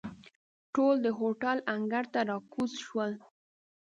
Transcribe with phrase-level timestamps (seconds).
[0.73, 3.11] ټول د هوټل انګړ ته را کوز شول.